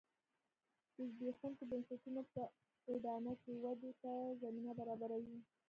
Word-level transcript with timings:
د 0.95 0.97
زبېښونکو 1.11 1.63
بنسټونو 1.71 2.21
په 2.33 2.41
اډانه 2.93 3.33
کې 3.41 3.51
ودې 3.63 3.91
ته 4.01 4.11
زمینه 4.41 4.71
برابروي 4.79 5.37